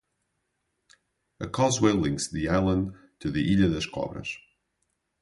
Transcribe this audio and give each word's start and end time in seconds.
A 1.39 1.47
causeway 1.47 1.91
links 1.91 2.27
the 2.27 2.49
island 2.49 2.95
to 3.19 3.29
the 3.29 3.53
Ilha 3.53 3.69
das 3.69 3.85
Cobras. 3.85 4.35